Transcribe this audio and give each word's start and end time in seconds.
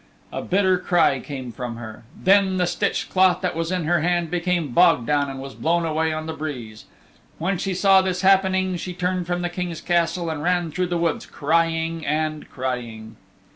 A 0.33 0.41
bitter 0.41 0.79
cry 0.79 1.19
came 1.19 1.51
from 1.51 1.75
her. 1.75 2.03
Then 2.19 2.57
the 2.57 2.65
stitched 2.65 3.11
cloth 3.11 3.41
that 3.41 3.55
was 3.55 3.71
in 3.71 3.83
her 3.83 4.01
hand 4.01 4.31
became 4.31 4.69
bog 4.71 5.05
down 5.05 5.29
and 5.29 5.39
was 5.39 5.53
blown 5.53 5.85
away 5.85 6.11
on 6.11 6.25
the 6.25 6.33
breeze. 6.33 6.85
When 7.37 7.59
she 7.59 7.75
saw 7.75 8.01
this 8.01 8.21
happen 8.21 8.77
she 8.77 8.93
turned 8.93 9.27
from 9.27 9.43
the 9.43 9.47
King's 9.49 9.79
Castle 9.79 10.31
and 10.31 10.41
ran 10.41 10.71
through 10.71 10.87
the 10.87 10.97
woods 10.97 11.27
crying 11.27 12.03
and 12.03 12.49
crying. 12.49 13.17